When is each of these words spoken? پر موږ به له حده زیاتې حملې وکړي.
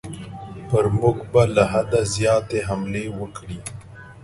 پر 0.69 0.85
موږ 0.99 1.17
به 1.31 1.41
له 1.55 1.63
حده 1.71 2.01
زیاتې 2.15 2.59
حملې 2.67 3.05
وکړي. 3.19 3.59